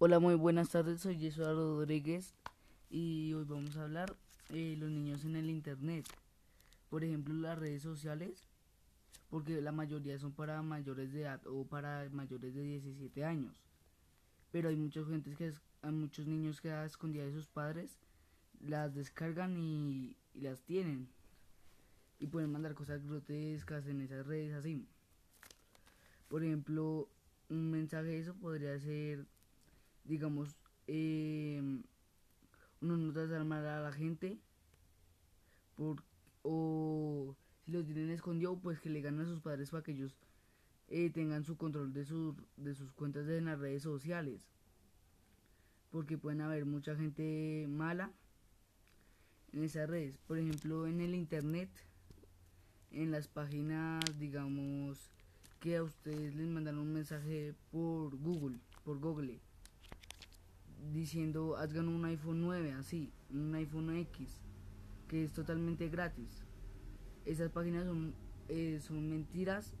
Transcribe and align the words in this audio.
Hola, 0.00 0.20
muy 0.20 0.36
buenas 0.36 0.68
tardes, 0.68 1.00
soy 1.00 1.18
Jesús 1.18 1.44
Rodríguez 1.44 2.32
y 2.88 3.32
hoy 3.32 3.42
vamos 3.42 3.76
a 3.76 3.82
hablar 3.82 4.14
de 4.48 4.76
los 4.76 4.88
niños 4.92 5.24
en 5.24 5.34
el 5.34 5.50
internet. 5.50 6.06
Por 6.88 7.02
ejemplo, 7.02 7.34
las 7.34 7.58
redes 7.58 7.82
sociales, 7.82 8.46
porque 9.28 9.60
la 9.60 9.72
mayoría 9.72 10.16
son 10.20 10.30
para 10.30 10.62
mayores 10.62 11.12
de 11.12 11.22
edad 11.22 11.44
o 11.48 11.64
para 11.64 12.08
mayores 12.12 12.54
de 12.54 12.62
17 12.62 13.24
años. 13.24 13.56
Pero 14.52 14.68
hay 14.68 14.76
muchas 14.76 15.08
gentes 15.08 15.36
que 15.36 15.52
hay 15.82 15.92
muchos 15.92 16.28
niños 16.28 16.60
que 16.60 16.70
a 16.70 16.84
escondidas 16.84 17.26
de 17.26 17.32
sus 17.32 17.48
padres 17.48 17.98
las 18.60 18.94
descargan 18.94 19.58
y, 19.58 20.16
y 20.32 20.42
las 20.42 20.62
tienen. 20.62 21.08
Y 22.20 22.28
pueden 22.28 22.52
mandar 22.52 22.74
cosas 22.74 23.04
grotescas 23.04 23.88
en 23.88 24.02
esas 24.02 24.24
redes 24.28 24.54
así. 24.54 24.86
Por 26.28 26.44
ejemplo, 26.44 27.08
un 27.48 27.72
mensaje 27.72 28.06
de 28.06 28.20
eso 28.20 28.34
podría 28.34 28.78
ser 28.78 29.26
digamos, 30.08 30.56
eh, 30.88 31.60
uno 32.80 32.96
no 32.96 33.12
trata 33.12 33.38
de 33.38 33.44
mal 33.44 33.64
a 33.66 33.80
la 33.80 33.92
gente 33.92 34.38
o 36.42 37.36
si 37.64 37.72
lo 37.72 37.84
tienen 37.84 38.10
escondido, 38.10 38.58
pues 38.58 38.80
que 38.80 38.88
le 38.88 39.02
ganen 39.02 39.20
a 39.20 39.26
sus 39.26 39.40
padres 39.40 39.70
para 39.70 39.82
que 39.82 39.92
ellos 39.92 40.16
eh, 40.88 41.10
tengan 41.10 41.44
su 41.44 41.58
control 41.58 41.92
de, 41.92 42.04
sus 42.06 42.34
de 42.56 42.74
sus 42.74 42.92
cuentas 42.92 43.28
en 43.28 43.44
las 43.44 43.58
redes 43.58 43.82
sociales. 43.82 44.48
Porque 45.90 46.16
pueden 46.16 46.40
haber 46.40 46.64
mucha 46.64 46.96
gente 46.96 47.66
mala 47.68 48.10
en 49.52 49.64
esas 49.64 49.88
redes. 49.88 50.16
Por 50.26 50.38
ejemplo, 50.38 50.86
en 50.86 51.00
el 51.00 51.14
internet, 51.14 51.68
en 52.90 53.10
las 53.10 53.28
páginas, 53.28 54.02
digamos, 54.18 55.10
que 55.60 55.76
a 55.76 55.82
ustedes 55.82 56.34
les 56.34 56.48
mandan 56.48 56.78
un 56.78 56.92
mensaje 56.92 57.54
por 57.70 58.16
Google, 58.16 58.58
por 58.84 58.98
Google 58.98 59.40
diciendo 60.92 61.56
haz 61.56 61.72
ganado 61.72 61.96
un 61.96 62.04
iPhone 62.04 62.40
9, 62.40 62.72
así, 62.72 63.12
un 63.30 63.54
iPhone 63.54 63.94
X, 63.96 64.40
que 65.06 65.24
es 65.24 65.32
totalmente 65.32 65.88
gratis. 65.88 66.44
Esas 67.24 67.50
páginas 67.50 67.86
son, 67.86 68.14
eh, 68.48 68.80
son 68.80 69.08
mentiras 69.08 69.74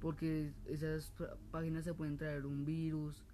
porque 0.00 0.52
esas 0.66 1.12
páginas 1.50 1.84
se 1.84 1.94
pueden 1.94 2.16
traer 2.16 2.44
un 2.46 2.64
virus 2.64 3.24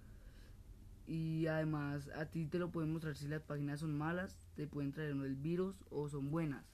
y 1.07 1.47
además 1.47 2.09
a 2.15 2.25
ti 2.25 2.45
te 2.45 2.59
lo 2.59 2.71
pueden 2.71 2.93
mostrar 2.93 3.15
si 3.15 3.27
las 3.27 3.41
páginas 3.41 3.81
son 3.81 3.97
malas, 3.97 4.47
te 4.55 4.67
pueden 4.67 4.91
traer 4.91 5.11
el 5.11 5.35
virus 5.35 5.75
o 5.89 6.07
son 6.07 6.31
buenas, 6.31 6.65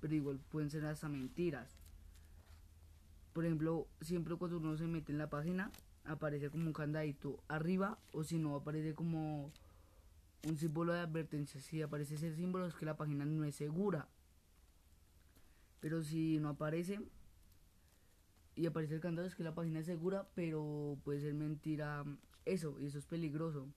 pero 0.00 0.14
igual 0.14 0.38
pueden 0.50 0.70
ser 0.70 0.84
hasta 0.84 1.08
mentiras. 1.08 1.78
Por 3.32 3.44
ejemplo, 3.44 3.86
siempre 4.00 4.34
cuando 4.36 4.58
uno 4.58 4.76
se 4.76 4.86
mete 4.86 5.12
en 5.12 5.18
la 5.18 5.30
página, 5.30 5.70
aparece 6.06 6.50
como 6.50 6.66
un 6.66 6.72
candadito 6.72 7.42
arriba 7.48 7.98
o 8.12 8.24
si 8.24 8.38
no 8.38 8.56
aparece 8.56 8.94
como 8.94 9.52
un 10.46 10.56
símbolo 10.56 10.92
de 10.92 11.00
advertencia. 11.00 11.60
Si 11.60 11.82
aparece 11.82 12.14
ese 12.14 12.34
símbolo 12.34 12.66
es 12.66 12.74
que 12.74 12.86
la 12.86 12.96
página 12.96 13.24
no 13.24 13.44
es 13.44 13.54
segura. 13.54 14.08
Pero 15.80 16.02
si 16.02 16.38
no 16.38 16.50
aparece 16.50 17.00
y 18.54 18.66
aparece 18.66 18.94
el 18.94 19.00
candado 19.00 19.28
es 19.28 19.34
que 19.34 19.44
la 19.44 19.54
página 19.54 19.80
es 19.80 19.86
segura, 19.86 20.26
pero 20.34 20.98
puede 21.04 21.20
ser 21.20 21.34
mentira 21.34 22.04
eso 22.44 22.78
y 22.80 22.86
eso 22.86 22.98
es 22.98 23.06
peligroso. 23.06 23.68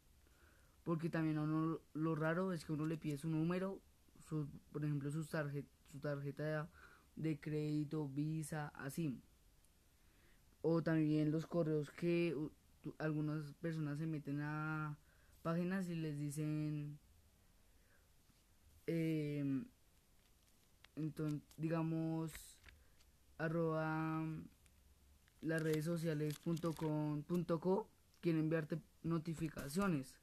Porque 0.83 1.09
también 1.09 1.37
uno 1.37 1.79
lo 1.93 2.15
raro 2.15 2.53
es 2.53 2.65
que 2.65 2.71
uno 2.71 2.85
le 2.85 2.97
pide 2.97 3.17
su 3.17 3.29
número, 3.29 3.81
su, 4.17 4.47
por 4.71 4.85
ejemplo 4.85 5.11
su, 5.11 5.25
tarjeta 5.25 5.69
su 5.91 5.99
tarjeta 5.99 6.69
de 7.15 7.39
crédito, 7.39 8.07
visa, 8.07 8.69
así 8.69 9.19
o 10.61 10.81
también 10.81 11.31
los 11.31 11.45
correos 11.47 11.89
que 11.91 12.35
algunas 12.97 13.53
personas 13.55 13.97
se 13.99 14.07
meten 14.07 14.41
a 14.41 14.97
páginas 15.41 15.89
y 15.89 15.95
les 15.95 16.17
dicen 16.17 16.97
eh, 18.87 19.63
entonces 20.95 21.41
digamos 21.57 22.31
arroba 23.37 24.23
las 25.41 25.61
redes 25.61 25.85
sociales 25.85 26.37
punto 26.39 26.73
punto 26.73 27.59
co 27.59 27.87
quieren 28.21 28.41
enviarte 28.41 28.79
notificaciones. 29.03 30.15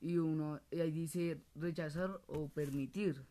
Y 0.00 0.18
uno 0.18 0.60
y 0.70 0.80
ahí 0.80 0.90
dice 0.90 1.40
rechazar 1.54 2.20
o 2.26 2.48
permitir 2.48 3.24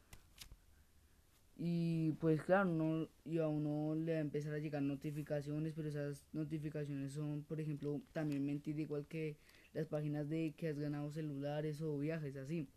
y 1.56 2.14
pues 2.14 2.41
claro, 2.41 2.69
no, 2.69 3.08
y 3.25 3.38
a 3.38 3.47
uno 3.47 3.96
le 3.96 4.14
va 4.14 4.18
a 4.18 4.22
empezar 4.22 4.53
a 4.53 4.59
llegar 4.59 4.81
notificaciones, 4.81 5.74
pero 5.74 5.88
esas 5.88 6.25
notificaciones 6.34 7.14
son, 7.14 7.44
por 7.44 7.59
ejemplo, 7.62 8.02
también 8.12 8.46
mentir 8.46 8.80
igual 8.80 9.06
que 9.06 9.38
las 9.74 9.88
páginas 9.88 10.30
de 10.30 10.53
que 10.58 10.69
has 10.69 10.80
ganado 10.80 11.12
celulares 11.12 11.81
o 11.81 11.97
viajes 12.00 12.36
así. 12.38 12.68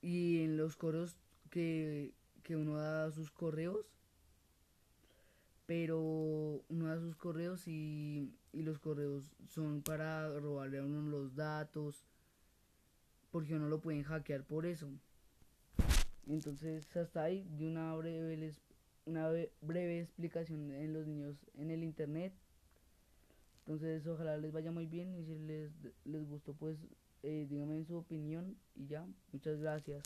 Y 0.00 0.42
en 0.42 0.56
los 0.56 0.76
correos 0.76 1.16
que, 1.50 2.12
que 2.42 2.56
uno 2.56 2.76
da 2.76 3.12
sus 3.12 3.30
correos, 3.30 3.86
pero 5.66 6.00
uno 6.68 6.86
da 6.86 6.98
sus 6.98 7.14
correos 7.14 7.68
y, 7.68 8.32
y 8.52 8.62
los 8.62 8.80
correos 8.80 9.32
son 9.48 9.82
para 9.82 10.28
robarle 10.40 10.78
a 10.78 10.84
uno 10.84 11.02
los 11.02 11.36
datos, 11.36 12.04
porque 13.30 13.54
uno 13.54 13.68
lo 13.68 13.80
pueden 13.80 14.02
hackear 14.02 14.42
por 14.42 14.66
eso. 14.66 14.90
Entonces 16.28 16.86
hasta 16.96 17.22
ahí 17.24 17.46
de 17.58 17.66
una 17.66 17.94
breve, 17.96 18.52
una 19.06 19.28
breve 19.60 20.00
explicación 20.00 20.70
en 20.72 20.92
los 20.92 21.06
niños 21.06 21.36
en 21.56 21.70
el 21.70 21.82
internet. 21.82 22.32
Entonces 23.60 24.06
ojalá 24.06 24.36
les 24.36 24.52
vaya 24.52 24.72
muy 24.72 24.86
bien 24.86 25.14
y 25.14 25.24
si 25.24 25.38
les, 25.38 25.70
les 26.04 26.28
gustó 26.28 26.52
pues 26.54 26.78
eh, 27.22 27.46
díganme 27.48 27.84
su 27.84 27.96
opinión 27.96 28.56
y 28.74 28.86
ya. 28.86 29.06
Muchas 29.32 29.58
gracias. 29.60 30.02